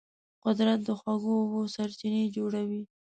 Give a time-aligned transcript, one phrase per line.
[0.45, 2.81] قدرت د خوږو اوبو سرچینې جوړوي.